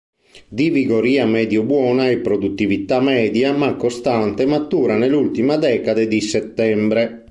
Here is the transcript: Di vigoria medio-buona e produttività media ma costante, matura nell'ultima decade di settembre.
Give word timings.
Di 0.49 0.71
vigoria 0.71 1.27
medio-buona 1.27 2.09
e 2.09 2.17
produttività 2.21 2.99
media 2.99 3.53
ma 3.53 3.75
costante, 3.75 4.47
matura 4.47 4.97
nell'ultima 4.97 5.57
decade 5.57 6.07
di 6.07 6.19
settembre. 6.21 7.19